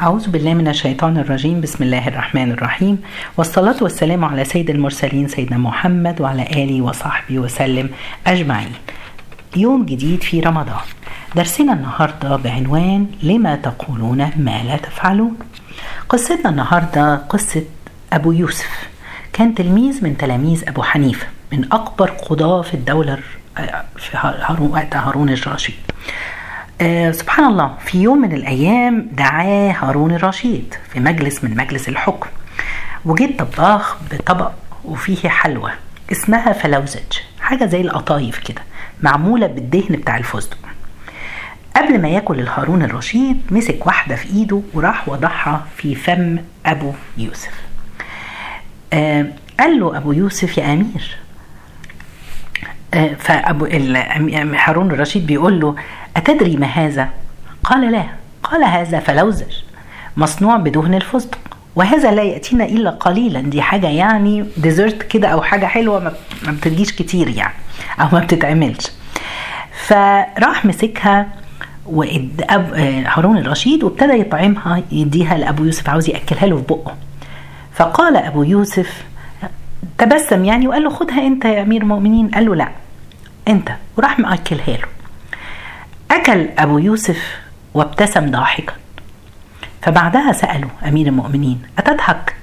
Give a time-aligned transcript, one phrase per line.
[0.00, 1.60] أعوذ بالله من الشيطان الرجيم.
[1.60, 3.02] بسم الله الرحمن الرحيم.
[3.36, 7.90] والصلاة والسلام على سيد المرسلين سيدنا محمد وعلى آله وصحبه وسلم
[8.26, 8.72] أجمعين.
[9.56, 10.84] يوم جديد في رمضان.
[11.36, 15.36] درسنا النهاردة بعنوان لما تقولون ما لا تفعلون؟
[16.08, 17.62] قصتنا النهاردة قصة
[18.12, 18.88] أبو يوسف.
[19.32, 23.18] كان تلميذ من تلاميذ أبو حنيفة من أكبر قضاة في الدولة
[23.96, 25.85] في هارون وقت هارون الرشيد.
[26.80, 32.28] آه سبحان الله في يوم من الأيام دعاه هارون الرشيد في مجلس من مجلس الحكم.
[33.04, 34.52] وجد طباخ بطبق
[34.84, 35.70] وفيه حلوى
[36.12, 38.62] اسمها فلوزج حاجة زي القطايف كده
[39.02, 40.58] معمولة بالدهن بتاع الفستق.
[41.76, 47.52] قبل ما ياكل الهارون الرشيد مسك واحدة في إيده وراح وضعها في فم أبو يوسف.
[48.92, 49.26] آه
[49.60, 51.16] قال له أبو يوسف يا أمير.
[52.94, 53.64] آه فأبو
[54.56, 55.76] هارون الرشيد بيقول له
[56.16, 57.08] أتدري ما هذا؟
[57.64, 58.04] قال لا
[58.42, 59.52] قال هذا فلوزج
[60.16, 61.38] مصنوع بدهن الفستق.
[61.76, 63.40] وهذا لا يأتينا إلا قليلا.
[63.40, 66.00] دي حاجة يعني ديزرت كده أو حاجة حلوة
[66.42, 67.54] ما بتجيش كتير يعني
[68.00, 68.90] أو ما بتتعملش.
[69.86, 71.26] فراح مسكها
[73.06, 76.94] هارون الرشيد وابتدى يطعمها يديها لأبو يوسف عاوز يأكلها له في بقه.
[77.72, 79.04] فقال أبو يوسف
[79.98, 82.28] تبسم يعني وقال له خدها أنت يا أمير المؤمنين.
[82.28, 82.68] قال له لا
[83.48, 83.68] أنت.
[83.96, 84.88] وراح مأكلها له.
[86.10, 87.36] أكل أبو يوسف
[87.74, 88.72] وابتسم ضاحكا
[89.82, 92.34] فبعدها سألوا أمير المؤمنين أتضحك؟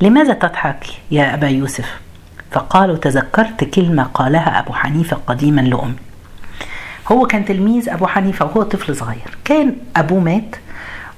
[0.00, 2.00] لماذا تضحك يا أبا يوسف؟
[2.50, 5.94] فقالوا تذكرت كلمة قالها أبو حنيفة قديما لأمي
[7.12, 10.56] هو كان تلميذ أبو حنيفة وهو طفل صغير كان أبوه مات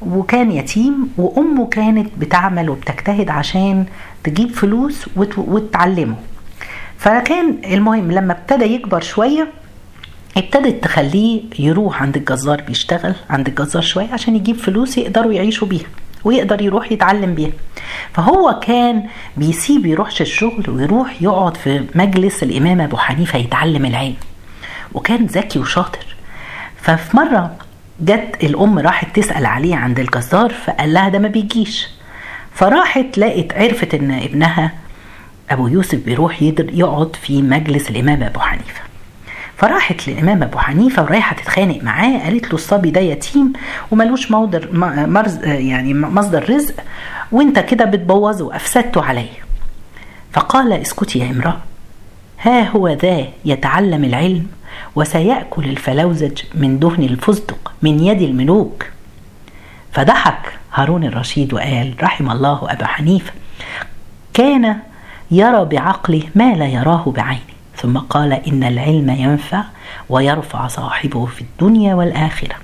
[0.03, 3.87] وكان يتيم وأمه كانت بتعمل وبتجتهد عشان
[4.25, 6.17] تجيب فلوس وتعلمه
[6.99, 9.49] فكان المهم لما ابتدى يكبر شوية
[10.37, 15.87] ابتدت تخليه يروح عند الجزار بيشتغل عند الجزار شوية عشان يجيب فلوس يقدروا يعيشوا بيها
[16.25, 17.51] ويقدر يروح يتعلم بيها.
[18.13, 19.03] فهو كان
[19.37, 24.17] بيسيب يروحش الشغل ويروح يقعد في مجلس الإمام أبو حنيفة يتعلم العلم.
[24.95, 26.07] وكان ذكي وشاطر.
[26.83, 27.57] ففي مرة
[28.01, 31.89] جت الأم راحت تسأل عليه عند الجزار فقال لها ده ما بيجيش.
[32.55, 34.73] فراحت لقت عرفت إن ابنها
[35.51, 38.81] أبو يوسف بيروح يقعد في مجلس الإمام أبو حنيفة.
[39.57, 43.53] فراحت للإمام أبو حنيفة ورايحة تتخانق معاه قالت له الصبي ده يتيم
[43.91, 44.69] وملوش مصدر
[45.07, 46.75] مرز يعني مصدر رزق
[47.33, 49.45] وإنت كده بتبوظه وأفسدته عليا.
[50.33, 51.57] فقال اسكتي يا امرأة.
[52.43, 54.47] ها هو ذا يتعلم العلم
[54.97, 58.87] وسيأكل الفلوزج من دهن الفستق من يد الملوك.
[59.93, 63.33] فضحك هارون الرشيد وقال رحم الله أبا حنيفة
[64.35, 64.77] كان
[65.31, 67.54] يرى بعقله ما لا يراه بعينه.
[67.85, 69.65] ثم قال إن العلم ينفع
[70.09, 72.55] ويرفع صاحبه في الدنيا والآخرة.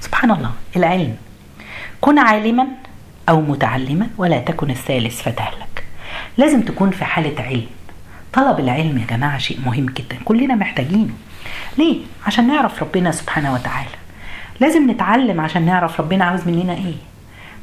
[0.00, 1.16] سبحان الله العلم.
[2.00, 2.66] كن عالما
[3.28, 5.84] أو متعلما ولا تكن الثالث فتهلك
[6.38, 7.66] لازم تكون في حالة علم.
[8.32, 10.16] طلب العلم يا جماعة شيء مهم جدا.
[10.24, 11.14] كلنا محتاجينه.
[11.78, 13.96] ليه؟ عشان نعرف ربنا سبحانه وتعالى.
[14.60, 16.94] لازم نتعلم عشان نعرف ربنا عاوز مننا إيه.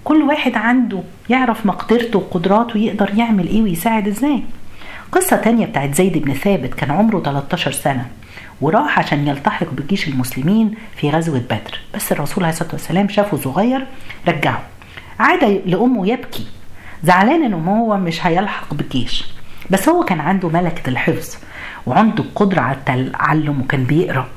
[0.03, 0.99] كل واحد عنده
[1.29, 4.43] يعرف مقدرته وقدراته يقدر يعمل إيه ويساعد إزاي.
[5.13, 8.05] قصة تانية بتاعت زيد بن ثابت كان عمره 13 سنة
[8.61, 13.85] وراح عشان يلتحق بجيش المسلمين في غزوة بدر بس الرسول عليه الصلاة والسلام شافه صغير
[14.27, 14.61] رجعه
[15.19, 16.45] عاد لأمه يبكي
[17.03, 19.25] زعلان إن هو مش هيلحق بالجيش
[19.69, 21.35] بس هو كان عنده ملكة الحفظ
[21.85, 24.27] وعنده القدرة على التعلم وكان بيقرأ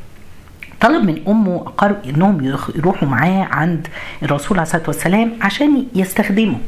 [0.80, 1.72] طلب من أمه
[2.06, 2.44] إنهم
[2.76, 3.88] يروحوا معاه عند
[4.22, 6.58] الرسول عليه الصلاة والسلام عشان يستخدمه.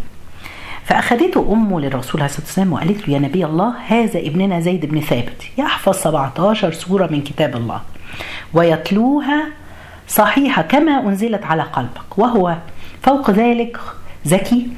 [0.88, 5.00] فأخذته أمه للرسول عليه الصلاة والسلام وقالت له يا نبي الله هذا ابننا زيد بن
[5.00, 7.81] ثابت يحفظ 17 سورة من كتاب الله
[8.54, 9.47] ويتلوها
[10.09, 12.56] صحيحة كما أنزلت على قلبك وهو
[13.03, 13.78] فوق ذلك
[14.27, 14.69] ذكي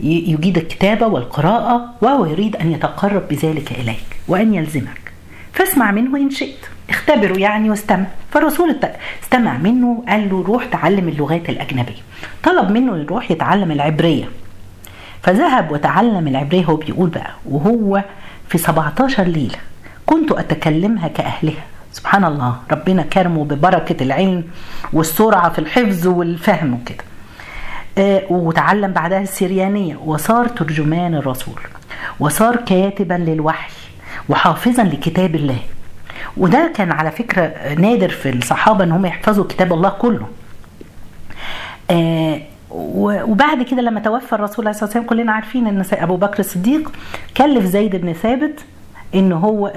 [0.00, 5.12] يجيد الكتابة والقراءة وهو يريد أن يتقرب بذلك إليك وأن يلزمك
[5.52, 6.58] فاسمع منه إن شئت
[6.90, 8.06] اختبره يعني واستمع.
[8.30, 8.76] فالرسول
[9.22, 12.02] استمع منه قال له روح تعلم اللغات الأجنبية.
[12.42, 14.28] طلب منه يروح يتعلم العبرية.
[15.22, 18.04] فذهب وتعلم العبرية هو بيقول بقى وهو
[18.48, 19.58] في 17 ليلة
[20.06, 21.64] كنت أتكلمها كأهلها.
[21.92, 24.44] سبحان الله ربنا كرمه ببركة العلم
[24.92, 27.04] والسرعة في الحفظ والفهم وكده.
[27.98, 29.96] آه وتعلم بعدها السريانية.
[29.96, 31.60] وصار ترجمان الرسول
[32.20, 33.72] وصار كاتبا للوحي
[34.28, 35.58] وحافظا لكتاب الله.
[36.36, 40.26] وده كان على فكرة نادر في الصحابة ان هم يحفظوا كتاب الله كله.
[41.90, 42.40] آه
[42.76, 46.92] وبعد كده لما توفى الرسول عليه الصلاة والسلام كلنا عارفين إن أبو بكر الصديق
[47.36, 48.64] كلف زيد بن ثابت
[49.14, 49.72] إن هو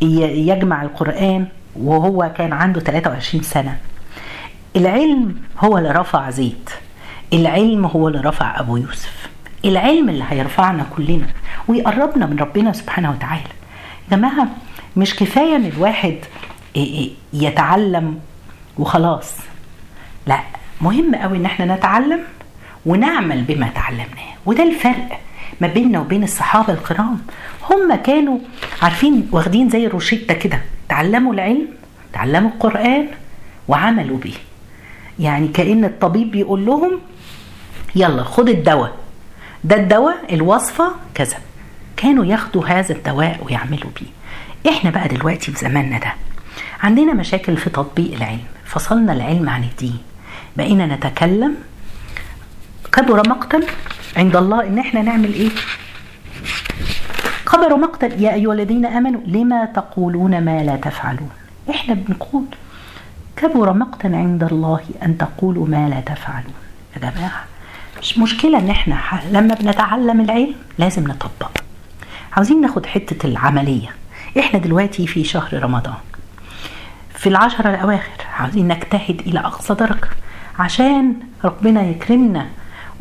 [0.00, 1.46] يجمع القرآن
[1.76, 3.76] وهو كان عنده 23 سنة.
[4.76, 6.70] العلم هو اللي رفع زيد.
[7.32, 9.28] العلم هو اللي رفع أبو يوسف.
[9.64, 11.26] العلم اللي هيرفعنا كلنا.
[11.68, 13.42] ويقربنا من ربنا سبحانه وتعالى.
[14.10, 14.48] يا جماعة
[14.96, 16.16] مش كفاية إن الواحد
[17.32, 18.18] يتعلم
[18.78, 19.32] وخلاص.
[20.26, 20.40] لا
[20.80, 22.20] مهم قوي إن إحنا نتعلم
[22.86, 24.32] ونعمل بما تعلمناه.
[24.46, 25.20] وده الفرق
[25.60, 27.18] ما بيننا وبين الصحابة الكرام.
[27.70, 28.38] هم كانوا
[28.82, 30.60] عارفين واخدين زي روشيتا كده.
[30.88, 31.68] تعلموا العلم
[32.12, 33.06] تعلموا القرآن
[33.68, 34.34] وعملوا به
[35.18, 37.00] يعني كأن الطبيب بيقول لهم
[37.94, 38.96] يلا خد الدواء.
[39.64, 41.36] ده الدواء الوصفة كذا.
[41.96, 44.72] كانوا ياخدوا هذا الدواء ويعملوا بيه.
[44.72, 46.12] إحنا بقى دلوقتي في زماننا ده
[46.80, 48.44] عندنا مشاكل في تطبيق العلم.
[48.64, 49.98] فصلنا العلم عن الدين.
[50.56, 51.54] بقينا نتكلم
[52.92, 53.60] كبر مقتا
[54.16, 55.50] عند الله إن إحنا نعمل إيه؟
[57.52, 61.30] كبر مقتا يا أيها الذين آمنوا لما تقولون ما لا تفعلون؟
[61.70, 62.44] إحنا بنقول
[63.36, 66.54] كبر مقتا عند الله أن تقولوا ما لا تفعلون.
[66.96, 67.44] يا جماعة
[68.00, 68.98] مش مشكلة إن إحنا
[69.30, 71.50] لما بنتعلم العلم لازم نطبق.
[72.32, 73.88] عاوزين ناخد حتة العملية.
[74.38, 75.94] إحنا دلوقتي في شهر رمضان.
[77.14, 80.08] في العشرة الأواخر عاوزين نجتهد إلى أقصى درجة
[80.58, 82.46] عشان ربنا يكرمنا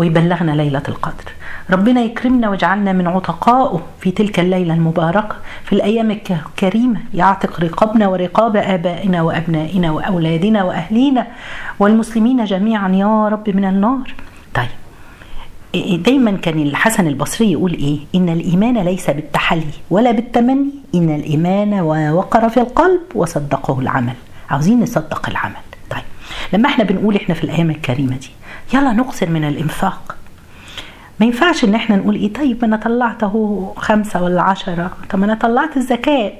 [0.01, 1.31] ويبلغنا ليلة القدر.
[1.69, 8.55] ربنا يكرمنا ويجعلنا من عتقائه في تلك الليلة المباركة في الأيام الكريمة يعتق رقابنا ورقاب
[8.55, 11.27] آبائنا وأبنائنا وأولادنا وأهلينا
[11.79, 12.89] والمسلمين جميعا.
[12.89, 14.13] يا رب من النار.
[14.53, 21.79] طيب دايما كان الحسن البصري يقول إيه؟ إن الإيمان ليس بالتحلي ولا بالتمني إن الإيمان
[22.17, 24.15] وقر في القلب وصدقه العمل.
[24.49, 25.63] عاوزين نصدق العمل.
[25.89, 26.03] طيب
[26.53, 28.29] لما إحنا بنقول إحنا في الأيام الكريمة دي
[28.73, 30.15] يلا نقصر من الإنفاق.
[31.19, 34.91] ما ينفعش إن إحنا نقول إيه طيب أنا طلعت اهو خمسة ولا عشرة.
[35.09, 36.31] طب أنا طلعت الزكاة.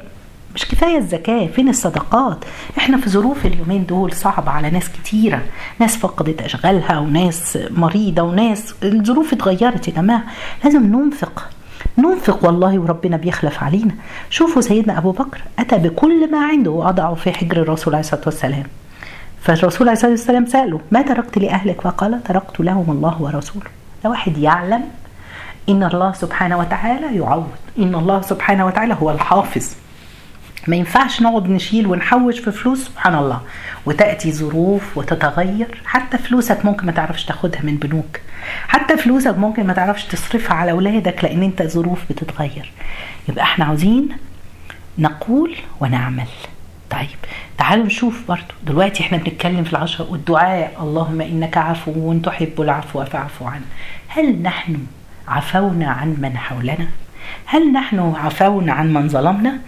[0.56, 2.46] مش كفاية الزكاة فين الصدقات؟
[2.78, 5.42] إحنا في ظروف اليومين دول صعبة على ناس كتيرة.
[5.80, 10.24] ناس فقدت أشغالها وناس مريضة وناس الظروف اتغيرت يا جماعة.
[10.64, 11.50] لازم ننفق.
[11.98, 13.96] ننفق والله وربنا بيخلف علينا.
[14.30, 18.64] شوفوا سيدنا أبو بكر أتى بكل ما عنده ووضعه في حجر الرسول عليه الصلاة والسلام.
[19.42, 23.66] فالرسول عليه الصلاة والسلام سأله ما تركت لأهلك؟ فقال تركت لهم الله ورسوله.
[24.04, 24.84] ده واحد يعلم
[25.70, 29.70] إن الله سبحانه وتعالى يعوض إن الله سبحانه وتعالى هو الحافظ.
[30.68, 33.42] ما ينفعش نقعد نشيل ونحوش في فلوس سبحان الله.
[33.86, 35.82] وتأتي ظروف وتتغير.
[35.86, 38.20] حتى فلوسك ممكن ما تعرفش تاخدها من بنوك.
[38.68, 42.72] حتى فلوسك ممكن ما تعرفش تصرفها على أولادك لأن أنت ظروف بتتغير.
[43.30, 44.10] يبقى إحنا عاوزين
[44.98, 46.28] نقول ونعمل.
[46.92, 47.20] طيب
[47.58, 48.54] تعالوا نشوف برضو.
[48.64, 50.78] دلوقتي إحنا بنتكلم في العشر والدعاء.
[50.82, 53.66] اللهم إنك عفو تحب العفو فاعف عنه
[54.08, 54.78] هل نحن
[55.28, 56.88] عفونا عن من حولنا؟
[57.46, 59.60] هل نحن عفونا عن من ظلمنا؟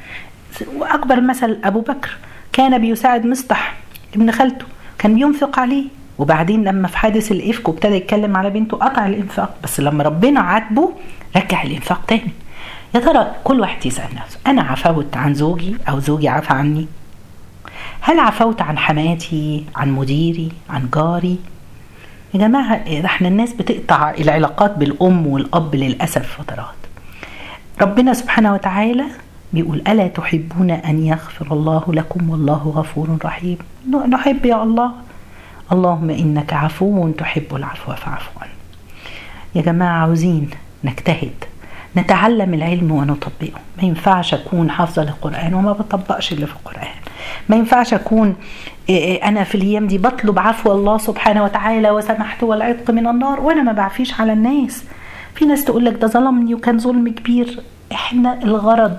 [0.75, 2.17] وأكبر مثل أبو بكر.
[2.53, 3.73] كان بيساعد مصطح
[4.15, 4.65] ابن خالته.
[4.97, 5.85] كان بينفق عليه.
[6.17, 9.55] وبعدين لما في حادث الإفك وابتدى يتكلم على بنته قطع الإنفاق.
[9.63, 10.93] بس لما ربنا عاتبه
[11.35, 12.31] رجع الإنفاق تاني.
[12.95, 16.87] يا ترى كل واحد يسأل نفسه أنا عفوت عن زوجي أو زوجي عفى عني؟
[18.05, 21.37] هل عفوت عن حماتي عن مديري عن جاري؟
[22.33, 26.75] يا جماعة إحنا الناس بتقطع العلاقات بالأم والأب للأسف فترات.
[27.81, 29.05] ربنا سبحانه وتعالى
[29.53, 33.57] بيقول ألا تحبون أن يغفر الله لكم والله غفور رحيم.
[34.09, 34.91] نحب يا الله.
[35.71, 38.29] اللهم إنك عفو تحب العفو فاعف
[39.55, 40.49] يا جماعة عاوزين
[40.83, 41.43] نجتهد
[41.97, 43.59] نتعلم العلم ونطبقه.
[43.77, 46.87] ما ينفعش أكون حافظة للقرآن وما بطبقش اللي في القرآن.
[47.49, 48.35] ما ينفعش أكون
[49.23, 53.71] أنا في الأيام دي بطلب عفو الله سبحانه وتعالى وسمحته والعتق من النار وأنا ما
[53.71, 54.83] بعفيش على الناس.
[55.35, 57.59] في ناس تقول لك ده ظلمني وكان ظلم كبير.
[57.91, 58.97] إحنا الغرض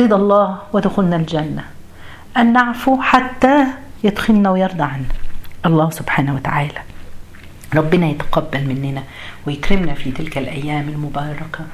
[0.00, 1.64] رضا الله ودخولنا الجنة.
[2.36, 3.64] أن نعفو حتى
[4.04, 5.14] يدخلنا ويرضى عنا
[5.66, 6.80] الله سبحانه وتعالى.
[7.74, 9.02] ربنا يتقبل مننا
[9.46, 11.64] ويكرمنا في تلك الأيام المباركة.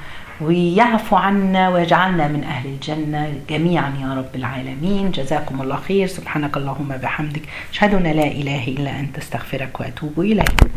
[0.41, 5.11] ويعفو عنا ويجعلنا من أهل الجنة جميعا يا رب العالمين.
[5.11, 6.07] جزاكم الله خير.
[6.07, 7.41] سبحانك اللهم بحمدك.
[7.71, 9.17] أشهد أن لا إله إلا أنت.
[9.17, 10.61] أستغفرك وأتوب إليك.